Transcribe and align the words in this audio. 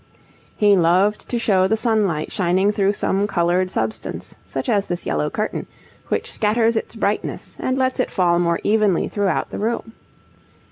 He 0.57 0.75
loved 0.75 1.29
to 1.29 1.37
show 1.37 1.67
the 1.67 1.77
sunlight 1.77 2.31
shining 2.31 2.71
through 2.71 2.93
some 2.93 3.27
coloured 3.27 3.69
substance, 3.69 4.35
such 4.47 4.67
as 4.67 4.87
this 4.87 5.05
yellow 5.05 5.29
curtain, 5.29 5.67
which 6.07 6.31
scatters 6.33 6.75
its 6.75 6.95
brightness 6.95 7.55
and 7.59 7.77
lets 7.77 7.99
it 7.99 8.09
fall 8.09 8.39
more 8.39 8.59
evenly 8.63 9.07
throughout 9.09 9.51
the 9.51 9.59
room. 9.59 9.93